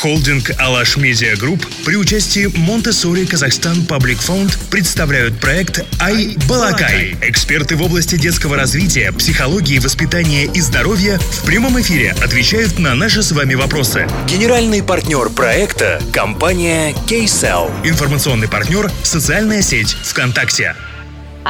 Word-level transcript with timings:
Холдинг 0.00 0.52
«Alash 0.58 0.96
Media 0.96 1.34
Group» 1.36 1.66
при 1.84 1.96
участии 1.96 2.46
Montessori 2.56 3.26
Kazakhstan 3.26 3.84
Public 3.84 4.20
Fund 4.20 4.56
представляют 4.70 5.40
проект 5.40 5.84
«i-balaqai». 6.00 7.16
Эксперты 7.20 7.74
в 7.74 7.82
области 7.82 8.16
детского 8.16 8.54
развития, 8.54 9.10
психологии, 9.10 9.80
воспитания 9.80 10.44
и 10.44 10.60
здоровья 10.60 11.18
в 11.18 11.44
прямом 11.44 11.80
эфире 11.80 12.12
отвечают 12.22 12.78
на 12.78 12.94
наши 12.94 13.24
с 13.24 13.32
вами 13.32 13.54
вопросы. 13.54 14.06
Генеральный 14.28 14.84
партнер 14.84 15.30
проекта– 15.30 16.00
компания 16.12 16.94
KCell. 17.08 17.68
Информационный 17.82 18.46
партнер– 18.46 18.88
социальная 19.02 19.62
сеть 19.62 19.96
ВКонтакте. 20.04 20.76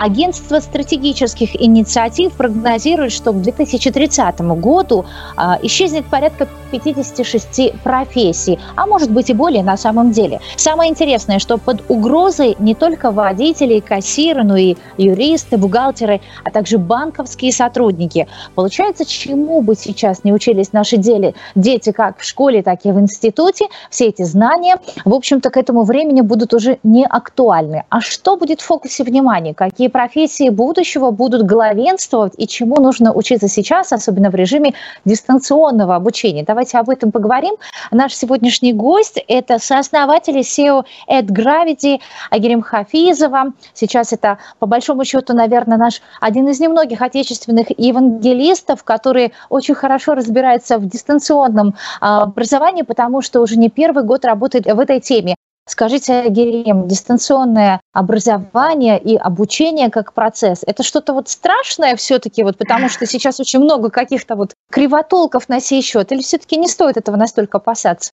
Агентство 0.00 0.60
стратегических 0.60 1.60
инициатив 1.60 2.32
прогнозирует, 2.34 3.10
что 3.10 3.32
к 3.32 3.42
2030 3.42 4.40
году 4.40 5.04
а, 5.36 5.58
исчезнет 5.62 6.06
порядка 6.06 6.46
56 6.70 7.80
профессий, 7.82 8.58
а 8.76 8.86
может 8.86 9.10
быть 9.10 9.30
и 9.30 9.34
более 9.34 9.64
на 9.64 9.76
самом 9.76 10.12
деле. 10.12 10.40
Самое 10.56 10.90
интересное, 10.90 11.40
что 11.40 11.58
под 11.58 11.82
угрозой 11.88 12.56
не 12.60 12.74
только 12.74 13.10
водители, 13.10 13.80
кассиры, 13.80 14.44
но 14.44 14.56
и 14.56 14.76
юристы, 14.98 15.56
бухгалтеры, 15.56 16.20
а 16.44 16.50
также 16.50 16.78
банковские 16.78 17.52
сотрудники. 17.52 18.28
Получается, 18.54 19.04
чему 19.04 19.62
бы 19.62 19.74
сейчас 19.74 20.22
не 20.22 20.32
учились 20.32 20.72
наши 20.72 20.96
дели, 20.96 21.34
дети 21.56 21.90
как 21.90 22.18
в 22.18 22.24
школе, 22.24 22.62
так 22.62 22.84
и 22.84 22.92
в 22.92 23.00
институте, 23.00 23.66
все 23.90 24.06
эти 24.06 24.22
знания, 24.22 24.76
в 25.04 25.14
общем-то, 25.14 25.50
к 25.50 25.56
этому 25.56 25.82
времени 25.82 26.20
будут 26.20 26.54
уже 26.54 26.78
не 26.82 27.04
актуальны. 27.04 27.84
А 27.88 28.00
что 28.00 28.36
будет 28.36 28.60
в 28.60 28.64
фокусе 28.64 29.02
внимания? 29.02 29.54
Какие 29.54 29.87
какие 29.88 30.08
профессии 30.08 30.50
будущего 30.50 31.10
будут 31.10 31.46
главенствовать 31.46 32.34
и 32.36 32.46
чему 32.46 32.76
нужно 32.80 33.12
учиться 33.12 33.48
сейчас, 33.48 33.92
особенно 33.92 34.30
в 34.30 34.34
режиме 34.34 34.74
дистанционного 35.04 35.96
обучения. 35.96 36.44
Давайте 36.44 36.78
об 36.78 36.90
этом 36.90 37.10
поговорим. 37.10 37.54
Наш 37.90 38.14
сегодняшний 38.14 38.72
гость– 38.72 39.22
это 39.28 39.58
сооснователь 39.58 40.38
SEO 40.38 40.84
AdGravity 41.08 42.00
Агирим 42.30 42.62
Хафизова. 42.62 43.52
Сейчас 43.74 44.12
это, 44.12 44.38
по 44.58 44.66
большому 44.66 45.04
счету, 45.04 45.34
наверное, 45.34 45.78
наш 45.78 46.02
один 46.20 46.48
из 46.48 46.60
немногих 46.60 47.02
отечественных 47.02 47.66
евангелистов, 47.78 48.84
который 48.84 49.32
очень 49.48 49.74
хорошо 49.74 50.14
разбирается 50.14 50.78
в 50.78 50.86
дистанционном 50.86 51.74
а, 52.00 52.22
образовании, 52.22 52.82
потому 52.82 53.22
что 53.22 53.40
уже 53.40 53.56
не 53.56 53.68
первый 53.68 54.04
год 54.04 54.24
работает 54.24 54.66
в 54.66 54.80
этой 54.80 55.00
теме. 55.00 55.34
Скажите, 55.68 56.28
Герем, 56.30 56.88
дистанционное 56.88 57.80
образование 57.92 58.98
и 58.98 59.16
обучение 59.16 59.90
как 59.90 60.14
процесс, 60.14 60.60
это 60.66 60.82
что-то 60.82 61.12
вот 61.12 61.28
страшное 61.28 61.94
все-таки, 61.96 62.42
вот 62.42 62.56
потому 62.56 62.88
что 62.88 63.04
сейчас 63.04 63.38
очень 63.38 63.60
много 63.60 63.90
каких-то 63.90 64.34
вот 64.34 64.54
кривотолков 64.70 65.50
на 65.50 65.60
сей 65.60 65.82
счет, 65.82 66.10
или 66.10 66.22
все-таки 66.22 66.56
не 66.56 66.68
стоит 66.68 66.96
этого 66.96 67.16
настолько 67.16 67.58
опасаться? 67.58 68.10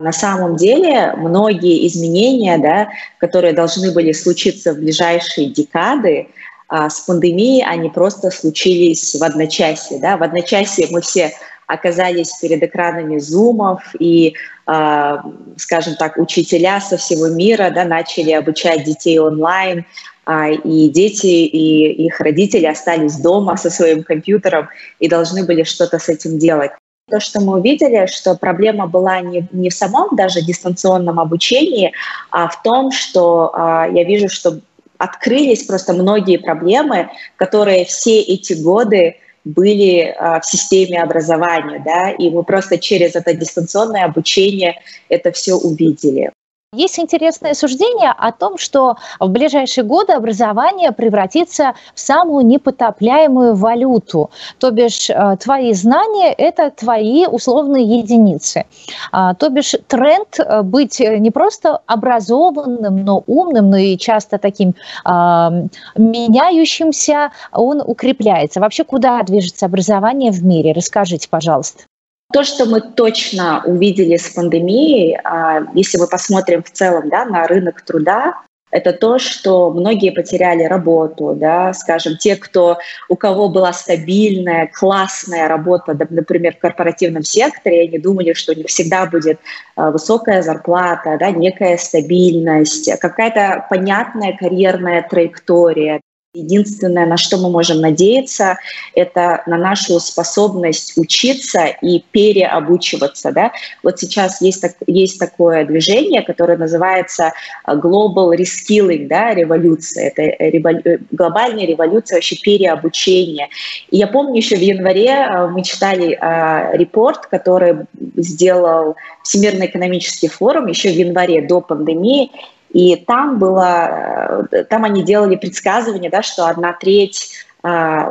На 0.00 0.12
самом 0.12 0.56
деле 0.56 1.14
многие 1.16 1.86
изменения, 1.86 2.58
да, 2.58 2.88
которые 3.18 3.54
должны 3.54 3.90
были 3.90 4.12
случиться 4.12 4.74
в 4.74 4.76
ближайшие 4.76 5.48
декады, 5.48 6.28
а, 6.68 6.90
с 6.90 7.00
пандемией, 7.00 7.64
они 7.64 7.88
просто 7.88 8.30
случились 8.30 9.14
в 9.14 9.24
одночасье. 9.24 9.98
Да? 9.98 10.18
В 10.18 10.22
одночасье 10.22 10.86
мы 10.90 11.00
все 11.00 11.32
оказались 11.68 12.32
перед 12.40 12.62
экранами 12.62 13.18
зумов, 13.18 13.82
и, 14.00 14.34
э, 14.66 15.16
скажем 15.56 15.94
так, 15.96 16.16
учителя 16.16 16.80
со 16.80 16.96
всего 16.96 17.28
мира 17.28 17.70
да, 17.70 17.84
начали 17.84 18.32
обучать 18.32 18.84
детей 18.84 19.18
онлайн, 19.18 19.84
э, 20.26 20.54
и 20.54 20.88
дети 20.88 21.26
и 21.26 22.06
их 22.06 22.20
родители 22.20 22.64
остались 22.64 23.16
дома 23.16 23.56
со 23.56 23.70
своим 23.70 24.02
компьютером 24.02 24.68
и 24.98 25.08
должны 25.08 25.44
были 25.44 25.62
что-то 25.62 25.98
с 25.98 26.08
этим 26.08 26.38
делать. 26.38 26.72
То, 27.10 27.20
что 27.20 27.40
мы 27.40 27.58
увидели, 27.58 28.06
что 28.06 28.34
проблема 28.34 28.86
была 28.86 29.20
не, 29.20 29.46
не 29.52 29.68
в 29.68 29.74
самом 29.74 30.16
даже 30.16 30.42
дистанционном 30.42 31.20
обучении, 31.20 31.92
а 32.30 32.48
в 32.48 32.62
том, 32.62 32.92
что 32.92 33.52
э, 33.54 33.92
я 33.92 34.04
вижу, 34.04 34.28
что 34.30 34.58
открылись 34.96 35.64
просто 35.64 35.92
многие 35.92 36.38
проблемы, 36.38 37.10
которые 37.36 37.84
все 37.84 38.20
эти 38.20 38.54
годы 38.54 39.16
были 39.48 40.14
а, 40.18 40.40
в 40.40 40.46
системе 40.46 41.02
образования, 41.02 41.82
да, 41.84 42.10
и 42.10 42.28
мы 42.28 42.42
просто 42.42 42.78
через 42.78 43.16
это 43.16 43.32
дистанционное 43.32 44.04
обучение 44.04 44.78
это 45.08 45.32
все 45.32 45.54
увидели. 45.54 46.30
Есть 46.74 46.98
интересное 46.98 47.54
суждение 47.54 48.10
о 48.10 48.30
том, 48.30 48.58
что 48.58 48.98
в 49.18 49.30
ближайшие 49.30 49.84
годы 49.84 50.12
образование 50.12 50.92
превратится 50.92 51.72
в 51.94 52.00
самую 52.00 52.44
непотопляемую 52.44 53.54
валюту. 53.54 54.28
То 54.58 54.70
бишь 54.70 55.08
э, 55.08 55.36
твои 55.40 55.72
знания– 55.72 56.30
это 56.36 56.70
твои 56.70 57.26
условные 57.26 57.84
единицы. 57.86 58.66
А, 59.12 59.32
то 59.32 59.48
бишь 59.48 59.76
тренд 59.86 60.38
э, 60.38 60.60
быть 60.60 61.00
не 61.00 61.30
просто 61.30 61.80
образованным, 61.86 63.02
но 63.02 63.24
умным, 63.26 63.70
но 63.70 63.78
и 63.78 63.96
часто 63.96 64.36
таким 64.36 64.74
а, 65.06 65.50
меняющимся, 65.96 67.32
он 67.50 67.80
укрепляется. 67.80 68.60
Вообще, 68.60 68.84
куда 68.84 69.22
движется 69.22 69.64
образование 69.64 70.32
в 70.32 70.44
мире? 70.44 70.74
Расскажите, 70.74 71.28
пожалуйста. 71.30 71.84
То, 72.30 72.44
что 72.44 72.66
мы 72.66 72.82
точно 72.82 73.62
увидели 73.64 74.16
с 74.16 74.28
пандемией, 74.28 75.18
а, 75.24 75.62
если 75.74 75.96
мы 75.98 76.06
посмотрим 76.06 76.62
в 76.62 76.70
целом 76.70 77.08
да, 77.08 77.24
на 77.24 77.46
рынок 77.46 77.80
труда, 77.80 78.42
это 78.70 78.92
то, 78.92 79.18
что 79.18 79.70
многие 79.70 80.10
потеряли 80.10 80.64
работу, 80.64 81.34
да, 81.34 81.72
скажем, 81.72 82.18
те, 82.18 82.36
кто, 82.36 82.78
у 83.08 83.16
кого 83.16 83.48
была 83.48 83.72
стабильная, 83.72 84.70
классная 84.70 85.48
работа, 85.48 85.96
например, 86.10 86.54
в 86.54 86.58
корпоративном 86.58 87.22
секторе, 87.22 87.84
они 87.84 87.98
думали, 87.98 88.34
что 88.34 88.52
у 88.52 88.56
них 88.56 88.66
всегда 88.66 89.06
будет 89.06 89.40
а, 89.74 89.90
высокая 89.90 90.42
зарплата, 90.42 91.16
да, 91.18 91.30
некая 91.30 91.78
стабильность, 91.78 92.90
какая-то 93.00 93.66
понятная 93.70 94.36
карьерная 94.36 95.06
траектория. 95.08 96.00
Единственное, 96.38 97.06
на 97.06 97.16
что 97.16 97.36
мы 97.38 97.50
можем 97.50 97.80
надеяться, 97.80 98.58
это 98.94 99.42
на 99.46 99.56
нашу 99.56 100.00
способность 100.00 100.94
учиться 100.96 101.66
и 101.82 102.04
переобучиваться. 102.10 103.32
Да? 103.32 103.52
Вот 103.82 103.98
сейчас 103.98 104.40
есть, 104.40 104.62
так, 104.62 104.72
есть 104.86 105.18
такое 105.18 105.64
движение, 105.64 106.22
которое 106.22 106.56
называется 106.56 107.32
э, 107.66 107.72
Global 107.72 108.36
Reskilling, 108.36 109.08
да, 109.08 109.34
революция. 109.34 110.08
Это 110.08 110.22
револю... 110.22 110.80
Э, 110.84 110.98
глобальная 111.10 111.66
революция 111.66 112.16
вообще 112.16 112.36
переобучения. 112.36 113.48
И 113.90 113.98
я 113.98 114.06
помню, 114.06 114.36
еще 114.36 114.56
в 114.56 114.60
январе 114.60 115.10
э, 115.10 115.48
мы 115.48 115.62
читали 115.62 116.18
э, 116.20 116.76
репорт, 116.76 117.26
который 117.26 117.86
сделал 118.16 118.96
Всемирный 119.22 119.66
экономический 119.66 120.28
форум 120.28 120.66
еще 120.66 120.90
в 120.90 120.94
январе 120.94 121.42
до 121.42 121.60
пандемии, 121.60 122.30
и 122.70 122.96
там 122.96 123.38
было, 123.38 124.46
э, 124.50 124.64
там 124.64 124.84
они 124.84 125.02
делали 125.02 125.36
предсказывание, 125.36 126.10
да, 126.10 126.22
что 126.22 126.46
одна 126.46 126.72
треть 126.72 127.30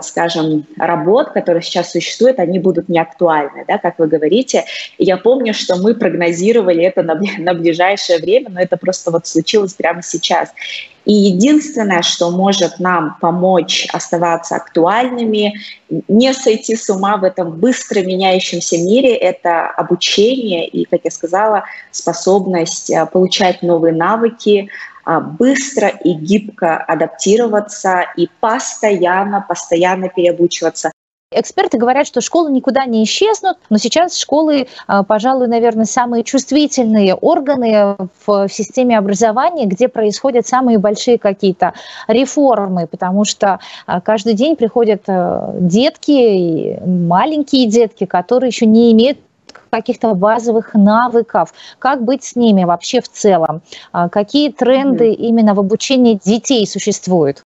скажем, 0.02 0.66
работ, 0.78 1.32
которые 1.32 1.62
сейчас 1.62 1.92
существуют, 1.92 2.40
они 2.40 2.60
будут 2.60 2.90
неактуальны, 2.90 3.66
да, 3.68 3.78
как 3.78 4.00
вы 4.00 4.08
говорите. 4.08 4.66
Я 4.98 5.18
помню, 5.18 5.54
что 5.54 5.76
мы 5.78 5.96
прогнозировали 5.96 6.84
это 6.84 7.04
на, 7.04 7.20
на 7.38 7.54
ближайшее 7.54 8.20
время, 8.20 8.50
но 8.50 8.62
это 8.62 8.78
просто 8.78 9.12
вот 9.12 9.28
случилось 9.28 9.74
прямо 9.74 10.02
сейчас. 10.02 10.50
И 11.08 11.14
единственное, 11.14 12.02
что 12.02 12.32
может 12.32 12.80
нам 12.80 13.16
помочь 13.22 13.88
оставаться 13.94 14.58
актуальными, 14.58 15.54
не 16.10 16.34
сойти 16.34 16.76
с 16.76 16.90
ума 16.90 17.16
в 17.16 17.24
этом 17.24 17.52
быстро 17.52 18.02
меняющемся 18.02 18.78
мире, 18.78 19.16
это 19.16 19.68
обучение 19.68 20.68
и, 20.68 20.84
как 20.84 21.02
я 21.06 21.12
сказала, 21.12 21.64
способность 21.92 22.92
а, 22.92 23.06
получать 23.06 23.62
новые 23.62 23.94
навыки, 23.94 24.70
а, 24.97 24.97
быстро 25.08 25.88
и 25.88 26.14
гибко 26.14 26.78
адаптироваться 26.78 28.06
и 28.16 28.30
постоянно, 28.40 29.46
постоянно 29.48 30.10
переобучиваться. 30.10 30.92
Эксперты 31.30 31.78
говорят, 31.78 32.08
что 32.08 32.22
школы 32.22 32.50
никуда 32.52 32.86
не 32.86 33.04
исчезнут, 33.04 33.58
но 33.70 33.78
сейчас 33.78 34.16
школы, 34.16 34.68
а, 34.88 35.04
пожалуй, 35.04 35.50
наверное, 35.50 35.84
самые 35.84 36.24
чувствительные 36.24 37.16
органы 37.16 37.98
в 38.26 38.48
системе 38.48 38.98
образования, 38.98 39.66
где 39.66 39.90
происходят 39.90 40.48
самые 40.48 40.78
большие 40.78 41.18
какие-то 41.18 41.74
реформы, 42.08 42.88
потому 42.88 43.26
что 43.26 43.60
а, 43.86 44.00
каждый 44.00 44.36
день 44.36 44.56
приходят 44.56 45.04
детки, 45.06 46.80
маленькие 46.86 47.68
детки, 47.68 48.06
которые 48.06 48.48
еще 48.48 48.66
не 48.66 48.94
имеют 48.94 49.18
каких-то 49.70 50.14
базовых 50.14 50.74
навыков, 50.74 51.54
как 51.80 52.04
быть 52.04 52.24
с 52.24 52.36
ними 52.36 52.64
вообще 52.64 53.02
в 53.02 53.10
целом, 53.10 53.62
а, 53.92 54.10
какие 54.10 54.52
тренды 54.52 55.12
именно 55.12 55.54
в 55.54 55.60
обучении 55.60 56.20
детей 56.24 56.66
существуют? 56.68 57.42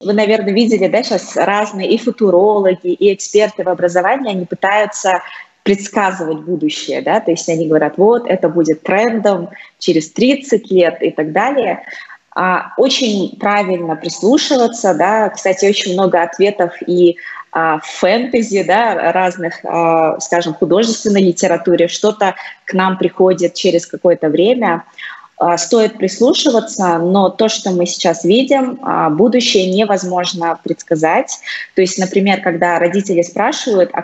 Вы, 0.00 0.12
наверное, 0.12 0.52
видели, 0.52 0.88
да, 0.88 1.02
сейчас 1.02 1.36
разные 1.36 1.90
и 1.90 1.98
футурологи, 1.98 2.88
и 2.88 3.14
эксперты 3.14 3.64
в 3.64 3.68
образовании, 3.68 4.30
они 4.30 4.44
пытаются 4.44 5.22
предсказывать 5.62 6.40
будущее, 6.40 7.02
да, 7.02 7.18
то 7.20 7.32
есть 7.32 7.48
они 7.48 7.66
говорят, 7.66 7.96
вот, 7.96 8.28
это 8.28 8.48
будет 8.48 8.82
трендом 8.82 9.48
через 9.78 10.12
30 10.12 10.70
лет 10.70 11.02
и 11.02 11.10
так 11.10 11.32
далее. 11.32 11.82
А, 12.38 12.74
очень 12.76 13.36
правильно 13.40 13.96
прислушиваться, 13.96 14.94
да, 14.94 15.30
кстати, 15.30 15.64
очень 15.66 15.94
много 15.94 16.22
ответов 16.22 16.74
и 16.86 17.16
фэнтези, 17.82 18.62
да, 18.64 19.12
разных, 19.12 19.64
а, 19.64 20.18
скажем, 20.20 20.54
художественной 20.54 21.22
литературе, 21.22 21.88
что-то 21.88 22.34
к 22.64 22.74
нам 22.74 22.98
приходит 22.98 23.54
через 23.54 23.86
какое-то 23.86 24.28
время. 24.28 24.84
А, 25.38 25.58
стоит 25.58 25.98
прислушиваться, 25.98 26.98
но 26.98 27.28
то, 27.28 27.48
что 27.48 27.70
мы 27.70 27.86
сейчас 27.86 28.24
видим, 28.24 28.78
а, 28.82 29.10
будущее 29.10 29.70
невозможно 29.70 30.58
предсказать. 30.62 31.38
То 31.74 31.82
есть, 31.82 31.98
например, 31.98 32.40
когда 32.40 32.78
родители 32.78 33.22
спрашивают, 33.22 33.90
а 33.92 34.02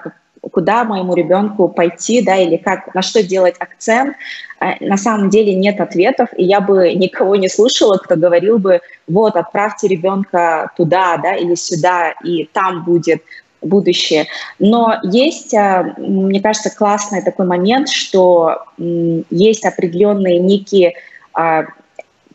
куда 0.50 0.84
моему 0.84 1.14
ребенку 1.14 1.68
пойти, 1.68 2.20
да, 2.20 2.36
или 2.36 2.56
как, 2.56 2.94
на 2.94 3.02
что 3.02 3.22
делать 3.22 3.54
акцент, 3.58 4.16
а, 4.58 4.74
на 4.80 4.96
самом 4.96 5.30
деле 5.30 5.54
нет 5.54 5.80
ответов, 5.80 6.28
и 6.36 6.44
я 6.44 6.60
бы 6.60 6.92
никого 6.94 7.36
не 7.36 7.48
слушала, 7.48 7.96
кто 7.96 8.16
говорил 8.16 8.58
бы, 8.58 8.80
вот, 9.08 9.36
отправьте 9.36 9.88
ребенка 9.88 10.70
туда, 10.76 11.16
да, 11.16 11.34
или 11.34 11.54
сюда, 11.54 12.14
и 12.24 12.44
там 12.52 12.84
будет 12.84 13.22
будущее. 13.62 14.26
Но 14.58 14.96
есть, 15.02 15.54
мне 15.98 16.40
кажется, 16.40 16.70
классный 16.70 17.22
такой 17.22 17.46
момент, 17.46 17.88
что 17.88 18.64
есть 18.76 19.64
определенные 19.64 20.38
некие 20.38 20.94
а, 21.34 21.64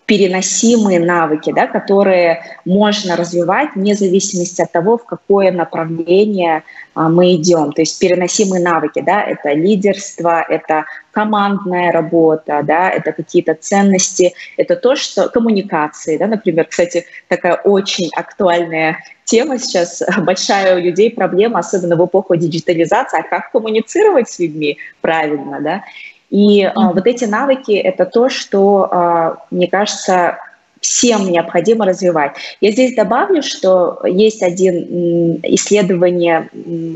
переносимые 0.08 1.02
навыки, 1.02 1.52
да, 1.52 1.68
которые 1.68 2.42
можно 2.64 3.18
развивать 3.18 3.76
вне 3.76 3.94
зависимости 3.94 4.62
от 4.62 4.72
того, 4.72 4.98
в 4.98 5.06
какое 5.06 5.52
направление 5.52 6.64
а, 6.96 7.10
мы 7.10 7.36
идем. 7.36 7.74
То 7.74 7.82
есть 7.82 8.00
переносимые 8.00 8.64
навыки, 8.64 9.04
да, 9.06 9.22
это 9.22 9.52
лидерство, 9.52 10.42
это 10.48 10.86
командная 11.12 11.92
работа, 11.92 12.62
да, 12.64 12.90
это 12.90 13.12
какие-то 13.12 13.54
ценности, 13.54 14.34
это 14.56 14.78
то, 14.78 14.96
что 14.96 15.28
коммуникации, 15.28 16.18
да, 16.18 16.28
например, 16.28 16.66
кстати, 16.66 17.06
такая 17.28 17.56
очень 17.56 18.10
актуальная 18.16 19.00
тема 19.26 19.58
сейчас, 19.58 20.02
большая 20.20 20.78
у 20.78 20.80
людей 20.80 21.12
проблема, 21.12 21.60
особенно 21.60 21.98
в 21.98 22.06
эпоху 22.06 22.38
диджитализации, 22.38 23.20
а 23.20 23.24
как 23.24 23.52
коммуницировать 23.52 24.30
с 24.30 24.40
людьми 24.40 24.78
правильно, 25.02 25.60
да, 25.60 25.84
и 26.30 26.64
а, 26.64 26.92
вот 26.92 27.08
эти 27.08 27.26
навыки— 27.26 27.72
это 27.74 28.06
то, 28.06 28.30
что, 28.30 28.90
а, 28.92 29.38
мне 29.50 29.68
кажется, 29.68 30.38
всем 30.82 31.32
необходимо 31.32 31.86
развивать. 31.86 32.34
Я 32.62 32.72
здесь 32.72 32.96
добавлю, 32.96 33.42
что 33.42 34.00
есть 34.04 34.44
один 34.44 35.40
исследование, 35.44 36.50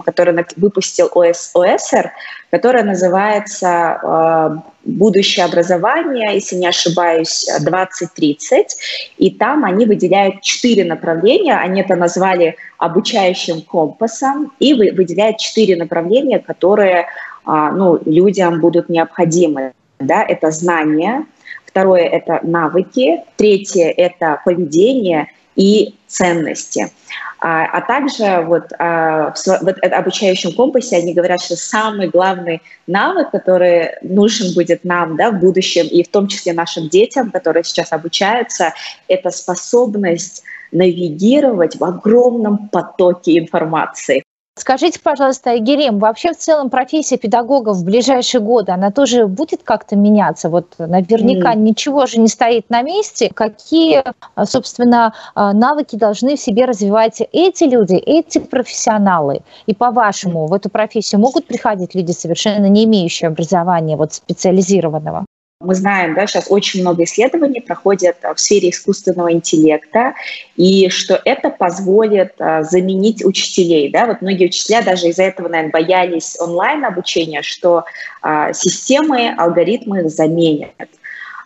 которое 0.05 0.45
выпустил 0.55 1.09
ОС, 1.13 1.51
ОСР, 1.53 2.11
которое 2.51 2.83
называется 2.83 3.69
а, 3.69 4.63
«Будущее 4.83 5.45
образование», 5.45 6.33
если 6.33 6.57
не 6.57 6.67
ошибаюсь, 6.67 7.47
2030. 7.61 8.77
И 9.17 9.31
там 9.31 9.63
они 9.63 9.85
выделяют 9.85 10.41
четыре 10.41 10.83
направления. 10.83 11.55
Они 11.55 11.81
это 11.81 11.95
назвали 11.95 12.57
обучающим 12.77 13.61
компасом 13.61 14.51
и 14.59 14.73
выделяют 14.73 15.37
четыре 15.37 15.75
направления, 15.75 16.39
которые 16.39 17.07
ну, 17.45 17.99
людям 18.05 18.59
будут 18.59 18.89
необходимы. 18.89 19.73
Да? 19.99 20.23
Это 20.23 20.51
знания, 20.51 21.25
второе– 21.65 22.03
это 22.03 22.39
навыки, 22.43 23.21
третье– 23.37 23.89
это 23.97 24.41
поведение 24.43 25.27
и 25.55 25.95
ценности. 26.07 26.91
А, 27.39 27.65
а 27.65 27.81
также 27.81 28.45
вот, 28.45 28.71
а, 28.77 29.33
в, 29.33 29.45
в 29.45 29.83
обучающем 29.83 30.53
компасе 30.53 30.97
они 30.97 31.13
говорят, 31.13 31.41
что 31.41 31.55
самый 31.55 32.07
главный 32.07 32.61
навык, 32.87 33.31
который 33.31 33.89
нужен 34.03 34.53
будет 34.53 34.83
нам 34.83 35.17
да, 35.17 35.31
в 35.31 35.39
будущем, 35.39 35.87
и 35.87 36.03
в 36.03 36.09
том 36.09 36.27
числе 36.27 36.53
нашим 36.53 36.87
детям, 36.89 37.31
которые 37.31 37.63
сейчас 37.63 37.91
обучаются, 37.91 38.73
это 39.07 39.31
способность 39.31 40.43
навигировать 40.71 41.77
в 41.77 41.83
огромном 41.83 42.69
потоке 42.69 43.39
информации. 43.39 44.20
Скажите, 44.55 44.99
пожалуйста, 45.01 45.57
Герем, 45.59 45.97
вообще 45.97 46.33
в 46.33 46.37
целом 46.37 46.69
профессия 46.69 47.17
педагога 47.17 47.73
в 47.73 47.85
ближайшие 47.85 48.41
годы, 48.41 48.73
она 48.73 48.91
тоже 48.91 49.27
будет 49.27 49.63
как-то 49.63 49.95
меняться? 49.95 50.49
Вот 50.49 50.75
наверняка 50.77 51.53
mm. 51.53 51.59
ничего 51.59 52.05
же 52.05 52.19
не 52.19 52.27
стоит 52.27 52.69
на 52.69 52.81
месте. 52.81 53.31
Какие, 53.33 54.03
а, 54.35 54.45
собственно, 54.45 55.13
а, 55.35 55.53
навыки 55.53 55.95
должны 55.95 56.35
в 56.35 56.39
себе 56.39 56.65
развивать 56.65 57.21
эти 57.31 57.63
люди, 57.63 57.95
эти 57.95 58.39
профессионалы? 58.39 59.41
И 59.67 59.73
по-вашему, 59.73 60.47
в 60.47 60.53
эту 60.53 60.69
профессию 60.69 61.21
могут 61.21 61.47
приходить 61.47 61.95
люди, 61.95 62.11
совершенно 62.11 62.65
не 62.65 62.83
имеющие 62.83 63.29
образования 63.29 63.95
вот 63.95 64.13
специализированного? 64.13 65.25
Мы 65.61 65.75
знаем, 65.75 66.15
да, 66.15 66.25
сейчас 66.25 66.47
очень 66.49 66.81
много 66.81 67.03
исследований 67.03 67.61
проходят 67.61 68.17
в 68.35 68.39
сфере 68.39 68.69
искусственного 68.69 69.31
интеллекта, 69.31 70.13
и 70.55 70.89
что 70.89 71.19
это 71.23 71.49
позволит 71.49 72.33
а, 72.39 72.63
заменить 72.63 73.23
учителей. 73.23 73.89
Да? 73.91 74.07
Вот 74.07 74.21
многие 74.21 74.45
учителя 74.45 74.81
даже 74.81 75.07
из-за 75.07 75.23
этого, 75.23 75.47
наверное, 75.47 75.71
боялись 75.71 76.35
онлайн-обучения, 76.39 77.41
что 77.43 77.85
а, 78.21 78.53
системы, 78.53 79.33
алгоритмы 79.37 80.09
заменят. 80.09 80.71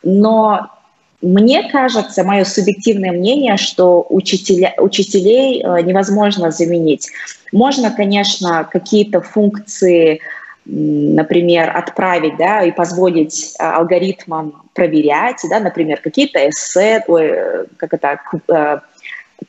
Но 0.03 0.69
мне 1.21 1.69
кажется, 1.71 2.23
мое 2.23 2.45
субъективное 2.45 3.11
мнение, 3.11 3.57
что 3.57 4.05
учителя, 4.09 4.73
учителей 4.77 5.63
невозможно 5.83 6.51
заменить. 6.51 7.09
Можно, 7.51 7.89
конечно, 7.89 8.67
какие-то 8.71 9.21
функции 9.21 10.21
например, 10.65 11.75
отправить 11.75 12.37
да, 12.37 12.63
и 12.63 12.71
позволить 12.71 13.55
а, 13.59 13.77
алгоритмам 13.77 14.63
проверять, 14.73 15.41
да, 15.49 15.59
например, 15.59 16.01
какие-то 16.01 16.49
эссе, 16.49 17.03
ой, 17.07 17.67
как 17.77 17.93
это, 17.93 18.19
э, 18.49 18.79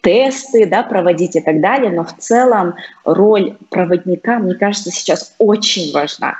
тесты 0.01 0.67
да, 0.67 0.83
проводить 0.83 1.37
и 1.37 1.41
так 1.41 1.61
далее, 1.61 1.91
но 1.91 2.05
в 2.05 2.17
целом 2.19 2.75
роль 3.05 3.57
проводника, 3.71 4.39
мне 4.39 4.55
кажется, 4.55 4.91
сейчас 4.91 5.35
очень 5.39 5.93
важна. 5.93 6.37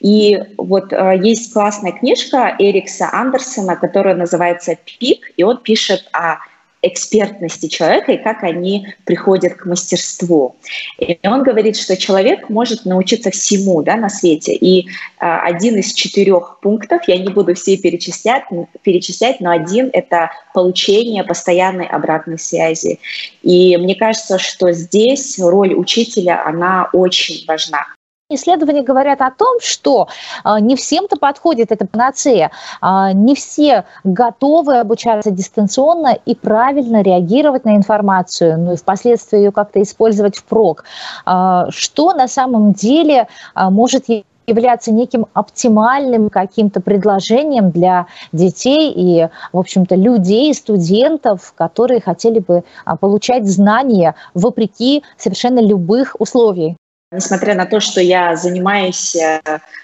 И 0.00 0.38
вот 0.56 0.92
э, 0.92 1.18
есть 1.22 1.52
классная 1.52 1.92
книжка 1.92 2.54
Эрикса 2.58 3.10
Андерсона, 3.12 3.76
которая 3.76 4.14
называется 4.14 4.76
«Пик», 4.76 5.32
и 5.36 5.42
он 5.42 5.58
пишет 5.58 6.08
о 6.12 6.36
экспертности 6.82 7.66
человека 7.66 8.12
и 8.12 8.22
как 8.22 8.42
они 8.42 8.94
приходят 9.04 9.54
к 9.54 9.66
мастерству. 9.66 10.56
И 10.98 11.18
он 11.24 11.42
говорит, 11.42 11.76
что 11.76 11.96
человек 11.96 12.48
может 12.48 12.84
научиться 12.84 13.30
всему 13.30 13.82
да, 13.82 13.96
на 13.96 14.08
свете. 14.08 14.54
И 14.54 14.88
а, 15.18 15.42
один 15.42 15.76
из 15.76 15.92
четырех 15.92 16.58
пунктов, 16.60 17.02
я 17.06 17.18
не 17.18 17.28
буду 17.28 17.54
все 17.54 17.76
перечислять, 17.76 18.44
перечислять, 18.82 19.40
но 19.40 19.50
один— 19.50 19.90
это 19.92 20.30
получение 20.54 21.24
постоянной 21.24 21.86
обратной 21.86 22.38
связи. 22.38 22.98
И 23.42 23.76
мне 23.76 23.94
кажется, 23.94 24.38
что 24.38 24.72
здесь 24.72 25.38
роль 25.38 25.74
учителя, 25.74 26.44
она 26.46 26.88
очень 26.92 27.44
важна. 27.46 27.86
Исследования 28.32 28.82
говорят 28.82 29.20
о 29.22 29.32
том, 29.32 29.58
что 29.60 30.06
а, 30.44 30.60
не 30.60 30.76
всем-то 30.76 31.16
подходит 31.16 31.72
эта 31.72 31.84
панацея, 31.84 32.52
а, 32.80 33.12
не 33.12 33.34
все 33.34 33.84
готовы 34.04 34.78
обучаться 34.78 35.32
дистанционно 35.32 36.16
и 36.24 36.36
правильно 36.36 37.02
реагировать 37.02 37.64
на 37.64 37.74
информацию, 37.74 38.56
ну 38.56 38.74
и 38.74 38.76
впоследствии 38.76 39.38
ее 39.38 39.50
как-то 39.50 39.82
использовать 39.82 40.36
впрок. 40.36 40.84
А, 41.26 41.66
что 41.70 42.12
на 42.12 42.28
самом 42.28 42.72
деле 42.72 43.26
может 43.56 44.04
являться 44.46 44.92
неким 44.92 45.26
оптимальным 45.32 46.30
каким-то 46.30 46.80
предложением 46.80 47.72
для 47.72 48.06
детей 48.30 48.92
и, 48.94 49.28
в 49.52 49.58
общем-то, 49.58 49.96
людей, 49.96 50.54
студентов, 50.54 51.52
которые 51.56 52.00
хотели 52.00 52.38
бы 52.38 52.62
получать 53.00 53.46
знания 53.48 54.14
вопреки 54.34 55.02
совершенно 55.16 55.60
любых 55.60 56.14
условий. 56.18 56.76
Несмотря 57.12 57.56
на 57.56 57.66
то, 57.66 57.80
что 57.80 58.00
я 58.00 58.36
занимаюсь 58.36 59.16
э, 59.16 59.40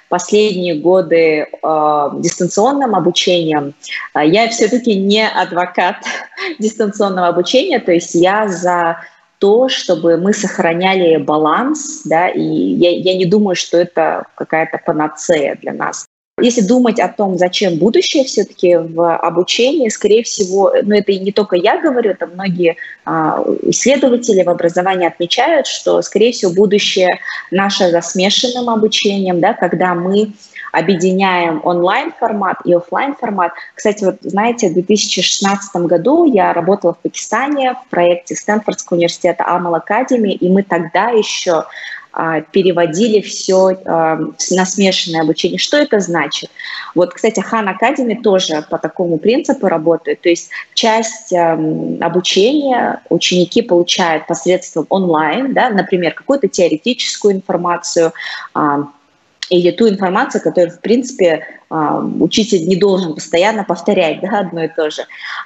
последние 0.09 0.77
годы 0.77 1.19
э, 1.19 2.09
дистанционным 2.21 2.95
обучением, 2.95 3.75
э, 4.15 4.29
я 4.29 4.49
все-таки 4.49 4.95
не 4.95 5.29
адвокат 5.29 5.97
дистанционного 6.61 7.27
обучения, 7.27 7.81
то 7.81 7.91
есть 7.91 8.15
я 8.15 8.47
за 8.47 8.99
то, 9.39 9.69
чтобы 9.69 10.19
мы 10.19 10.33
сохраняли 10.33 11.17
баланс, 11.17 12.03
да, 12.05 12.29
и 12.29 12.41
я, 12.41 12.91
я 12.91 13.17
не 13.17 13.27
думаю, 13.27 13.57
что 13.57 13.77
это 13.77 14.27
какая-то 14.37 14.79
панацея 14.79 15.57
для 15.57 15.73
нас. 15.73 16.07
Если 16.39 16.61
думать 16.61 17.01
о 17.01 17.09
том, 17.09 17.39
зачем 17.39 17.79
будущее 17.79 18.25
все-таки 18.25 18.77
в 18.77 19.17
обучении, 19.17 19.89
скорее 19.89 20.23
всего, 20.23 20.71
ну 20.83 20.95
это 20.95 21.13
и 21.13 21.19
не 21.19 21.33
только 21.33 21.57
я 21.57 21.81
говорю, 21.81 22.11
это 22.11 22.27
многие 22.27 22.77
а, 23.07 23.43
исследователи 23.63 24.43
в 24.43 24.51
образовании 24.51 25.07
отмечают, 25.07 25.67
что, 25.67 26.03
скорее 26.03 26.33
всего, 26.33 26.53
будущее 26.53 27.21
наше 27.51 27.91
за 27.91 28.03
смешанным 28.03 28.69
обучением, 28.69 29.41
да, 29.41 29.55
когда 29.55 29.95
мы 29.95 30.35
объединяем 30.73 31.63
онлайн-формат 31.65 32.59
и 32.67 32.75
офлайн-формат. 32.75 33.53
Кстати, 33.75 34.05
вот 34.05 34.17
знаете, 34.21 34.69
в 34.69 34.75
2016 34.75 35.75
году 35.87 36.27
я 36.27 36.53
работала 36.53 36.93
в 36.93 36.99
Пакистане 36.99 37.73
в 37.73 37.89
проекте 37.89 38.37
Стэнфордского 38.37 38.99
университета 38.99 39.47
Амал 39.47 39.77
Академи, 39.77 40.33
и 40.33 40.51
мы 40.51 40.63
тогда 40.63 41.09
еще 41.09 41.65
переводили 42.53 43.21
все 43.21 43.79
а, 43.85 44.19
на 44.51 44.65
смешанное 44.65 45.21
обучение. 45.21 45.59
Что 45.59 45.77
это 45.77 46.01
значит? 46.01 46.51
Вот, 46.95 47.13
кстати, 47.13 47.41
Хан 47.41 47.69
Академи 47.69 48.15
тоже 48.15 48.65
по 48.71 48.79
такому 48.79 49.19
принципу 49.19 49.69
работает. 49.69 50.23
То 50.23 50.31
есть 50.31 50.51
часть 50.75 51.33
обучения 51.33 53.03
ученики 53.11 53.61
получают 53.61 54.27
посредством 54.27 54.87
онлайн, 54.89 55.53
да, 55.53 55.69
например, 55.69 56.15
какую-то 56.15 56.49
теоретическую 56.49 57.35
информацию, 57.35 58.13
или 59.51 59.71
ту 59.71 59.89
информацию, 59.89 60.43
которую, 60.43 60.73
в 60.73 60.81
принципе, 60.81 61.47
а, 61.47 61.56
учитель 61.69 62.67
не 62.69 62.77
должен 62.77 63.15
постоянно 63.15 63.65
повторять 63.65 64.21
да, 64.21 64.41
одно 64.41 64.65
и 64.65 64.69
то 64.69 64.91
же. 64.91 65.03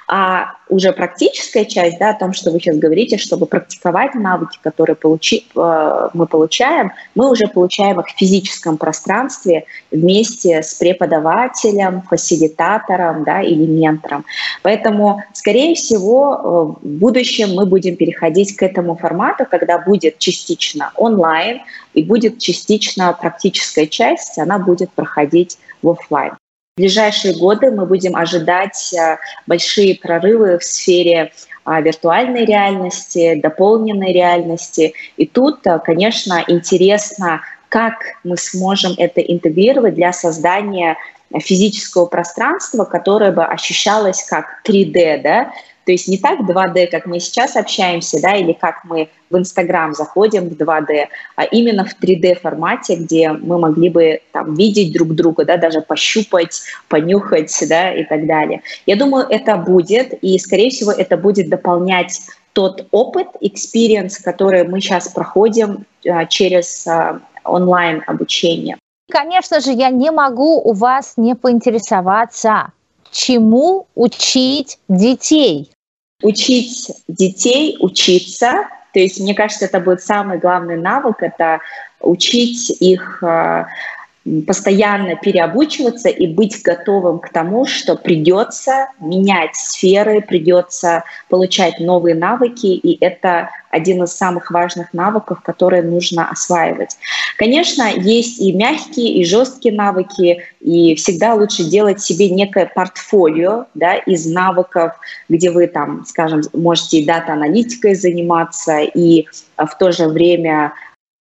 А 0.07 0.53
уже 0.69 0.93
практическая 0.93 1.65
часть, 1.65 1.97
да, 1.99 2.11
о 2.11 2.13
том, 2.19 2.33
что 2.33 2.51
вы 2.51 2.59
сейчас 2.59 2.77
говорите, 2.77 3.17
чтобы 3.17 3.47
практиковать 3.47 4.13
навыки, 4.13 4.59
которые 4.61 4.95
получи, 4.95 5.47
а, 5.55 6.11
мы 6.13 6.27
получаем, 6.27 6.91
мы 7.15 7.29
уже 7.29 7.47
получаем 7.47 7.99
их 7.99 8.07
в 8.07 8.17
физическом 8.17 8.77
пространстве 8.77 9.65
вместе 9.89 10.61
с 10.61 10.75
преподавателем, 10.75 12.03
фасилитатором 12.03 13.23
да, 13.23 13.41
или 13.41 13.65
ментором. 13.65 14.23
Поэтому, 14.61 15.23
скорее 15.33 15.73
всего, 15.73 16.77
в 16.81 16.87
будущем 16.87 17.55
мы 17.55 17.65
будем 17.65 17.95
переходить 17.95 18.55
к 18.55 18.61
этому 18.61 18.95
формату, 18.95 19.45
когда 19.49 19.79
будет 19.79 20.19
частично 20.19 20.91
онлайн 20.95 21.61
и 21.93 22.03
будет 22.03 22.37
частично 22.37 23.11
практическая 23.19 23.87
часть, 23.87 24.37
она 24.37 24.59
будет 24.59 24.91
проходить 24.91 25.57
в 25.81 25.89
офлайн. 25.89 26.33
В 26.75 26.79
ближайшие 26.79 27.35
годы 27.35 27.71
мы 27.71 27.85
будем 27.85 28.15
ожидать 28.15 28.93
э, 28.93 29.17
большие 29.45 29.95
прорывы 29.95 30.57
в 30.57 30.63
сфере 30.63 31.33
а, 31.65 31.81
виртуальной 31.81 32.45
реальности, 32.45 33.35
дополненной 33.35 34.13
реальности. 34.13 34.93
И 35.17 35.27
тут, 35.27 35.67
э, 35.67 35.79
конечно, 35.79 36.43
интересно, 36.47 37.41
как 37.67 37.95
мы 38.23 38.37
сможем 38.37 38.93
это 38.97 39.21
интегрировать 39.21 39.95
для 39.95 40.13
создания 40.13 40.97
физического 41.39 42.05
пространства, 42.05 42.85
которое 42.85 43.31
бы 43.31 43.43
ощущалось 43.43 44.23
как 44.23 44.61
3D, 44.65 45.21
да, 45.21 45.51
то 45.85 45.91
есть 45.91 46.07
не 46.07 46.17
так 46.17 46.41
2D, 46.41 46.87
как 46.87 47.05
мы 47.05 47.19
сейчас 47.19 47.55
общаемся, 47.55 48.21
да, 48.21 48.35
или 48.35 48.53
как 48.53 48.83
мы 48.83 49.09
в 49.29 49.37
Инстаграм 49.37 49.93
заходим 49.93 50.49
в 50.49 50.53
2D, 50.53 51.07
а 51.35 51.43
именно 51.45 51.85
в 51.85 51.95
3D 51.99 52.39
формате, 52.39 52.95
где 52.95 53.31
мы 53.31 53.57
могли 53.57 53.89
бы 53.89 54.21
там 54.31 54.55
видеть 54.55 54.93
друг 54.93 55.15
друга, 55.15 55.45
да, 55.45 55.57
даже 55.57 55.81
пощупать, 55.81 56.61
понюхать, 56.87 57.55
да, 57.67 57.93
и 57.93 58.03
так 58.03 58.27
далее. 58.27 58.61
Я 58.85 58.95
думаю, 58.95 59.25
это 59.29 59.57
будет, 59.57 60.13
и, 60.21 60.37
скорее 60.37 60.69
всего, 60.69 60.91
это 60.91 61.17
будет 61.17 61.49
дополнять 61.49 62.19
тот 62.53 62.87
опыт, 62.91 63.27
experience, 63.41 64.21
который 64.23 64.67
мы 64.67 64.81
сейчас 64.81 65.07
проходим 65.07 65.85
а, 66.07 66.25
через 66.25 66.85
а, 66.85 67.19
онлайн 67.43 68.03
обучение. 68.07 68.77
Конечно 69.09 69.59
же, 69.59 69.71
я 69.71 69.89
не 69.89 70.11
могу 70.11 70.59
у 70.61 70.73
вас 70.73 71.13
не 71.17 71.35
поинтересоваться, 71.35 72.71
чему 73.11 73.87
учить 73.95 74.79
детей? 74.87 75.71
Учить 76.21 76.91
детей 77.07 77.77
учиться. 77.79 78.67
То 78.93 78.99
есть, 78.99 79.19
мне 79.19 79.33
кажется, 79.33 79.65
это 79.65 79.79
будет 79.79 80.01
самый 80.01 80.37
главный 80.37 80.77
навык, 80.77 81.23
это 81.23 81.59
учить 81.99 82.69
их 82.81 83.23
э, 83.23 83.65
постоянно 84.45 85.15
переобучиваться 85.15 86.09
и 86.09 86.27
быть 86.27 86.61
готовым 86.61 87.19
к 87.19 87.29
тому, 87.29 87.65
что 87.65 87.95
придется 87.95 88.89
менять 88.99 89.55
сферы, 89.55 90.21
придется 90.21 91.03
получать 91.29 91.79
новые 91.79 92.15
навыки, 92.15 92.67
и 92.67 93.03
это 93.03 93.49
один 93.71 94.03
из 94.03 94.11
самых 94.11 94.51
важных 94.51 94.93
навыков, 94.93 95.41
которые 95.41 95.81
нужно 95.83 96.29
осваивать. 96.29 96.97
Конечно, 97.37 97.89
есть 97.95 98.39
и 98.39 98.53
мягкие, 98.53 99.13
и 99.13 99.25
жесткие 99.25 99.73
навыки, 99.73 100.43
и 100.59 100.95
всегда 100.95 101.33
лучше 101.33 101.63
делать 101.63 102.01
себе 102.01 102.29
некое 102.29 102.71
портфолио 102.73 103.65
да, 103.73 103.95
из 103.95 104.25
навыков, 104.25 104.93
где 105.29 105.49
вы 105.49 105.67
там, 105.67 106.05
скажем, 106.05 106.41
можете 106.53 106.99
и 106.99 107.05
дата-аналитикой 107.05 107.95
заниматься, 107.95 108.79
и 108.79 109.27
в 109.57 109.77
то 109.77 109.91
же 109.91 110.07
время 110.07 110.73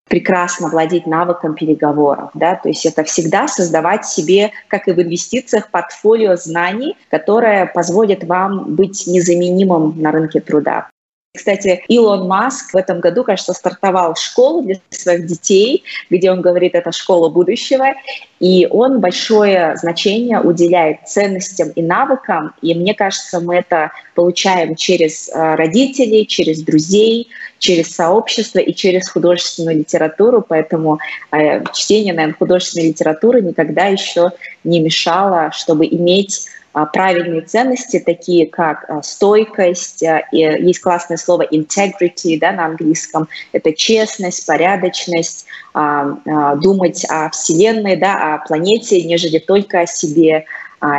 прекрасно 0.09 0.67
владеть 0.67 1.07
навыком 1.07 1.53
переговоров. 1.53 2.31
Да? 2.33 2.55
То 2.55 2.67
есть 2.67 2.85
это 2.85 3.03
всегда 3.03 3.47
создавать 3.47 4.05
себе, 4.05 4.51
как 4.67 4.87
и 4.87 4.91
в 4.91 5.01
инвестициях, 5.01 5.69
портфолио 5.69 6.35
знаний, 6.35 6.97
которое 7.09 7.67
позволит 7.67 8.23
вам 8.25 8.75
быть 8.75 9.05
незаменимым 9.07 10.01
на 10.01 10.11
рынке 10.11 10.41
труда. 10.41 10.89
Кстати, 11.35 11.83
Илон 11.89 12.27
Маск 12.27 12.73
в 12.73 12.75
этом 12.75 13.01
году, 13.01 13.23
кажется, 13.23 13.53
стартовал 13.53 14.15
школу 14.15 14.63
для 14.63 14.77
своих 14.89 15.27
детей, 15.27 15.83
где 16.09 16.31
он 16.31 16.41
говорит, 16.41 16.73
это 16.73 16.91
школа 16.91 17.29
будущего, 17.29 17.93
и 18.39 18.67
он 18.71 18.99
большое 18.99 19.75
значение 19.75 20.41
уделяет 20.41 21.07
ценностям 21.07 21.69
и 21.69 21.83
навыкам, 21.83 22.55
и 22.63 22.73
мне 22.73 22.95
кажется, 22.95 23.39
мы 23.41 23.57
это 23.57 23.91
получаем 24.15 24.73
через 24.73 25.29
э, 25.29 25.53
родителей, 25.53 26.25
через 26.25 26.63
друзей, 26.63 27.27
через 27.59 27.93
сообщество 27.93 28.57
и 28.57 28.73
через 28.73 29.07
художественную 29.07 29.77
литературу, 29.77 30.43
поэтому 30.47 30.97
э, 31.31 31.63
чтение, 31.75 32.15
наверное, 32.15 32.37
художественной 32.39 32.87
литературы 32.87 33.41
никогда 33.41 33.85
еще 33.85 34.31
не 34.63 34.79
мешало, 34.79 35.51
чтобы 35.51 35.85
иметь 35.85 36.47
правильные 36.85 37.41
ценности, 37.41 37.99
такие 37.99 38.47
как 38.47 38.85
а, 38.89 39.01
стойкость, 39.01 40.03
а, 40.03 40.23
есть 40.31 40.79
классное 40.79 41.17
слово 41.17 41.45
integrity 41.45 42.39
да, 42.39 42.51
на 42.51 42.65
английском, 42.65 43.27
это 43.51 43.73
честность, 43.73 44.45
порядочность, 44.45 45.45
думать 45.73 47.05
о 47.09 47.29
Вселенной, 47.29 47.95
да, 47.95 48.35
о 48.35 48.37
планете, 48.39 49.01
нежели 49.03 49.37
только 49.39 49.81
о 49.81 49.85
себе 49.85 50.45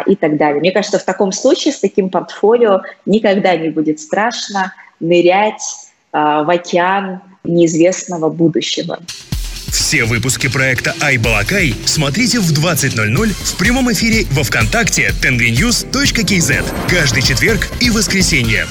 и 0.06 0.16
так 0.16 0.36
далее. 0.36 0.60
Мне 0.60 0.70
кажется, 0.70 0.98
в 0.98 1.04
таком 1.04 1.32
случае 1.32 1.74
с 1.74 1.80
таким 1.80 2.08
портфолио 2.08 2.82
никогда 3.04 3.56
не 3.56 3.70
будет 3.70 4.00
страшно 4.00 4.72
нырять 5.00 5.62
в 6.12 6.50
океан 6.50 7.20
неизвестного 7.44 8.30
будущего. 8.30 8.98
Все 9.70 10.04
выпуски 10.04 10.48
проекта 10.48 10.94
«Айбалакай» 11.00 11.74
смотрите 11.84 12.40
в 12.40 12.52
20.00 12.52 13.32
в 13.32 13.56
прямом 13.56 13.92
эфире 13.92 14.26
во 14.32 14.42
Вконтакте 14.42 15.14
tenvinnews.kz 15.22 16.88
каждый 16.88 17.22
четверг 17.22 17.68
и 17.80 17.90
воскресенье. 17.90 18.66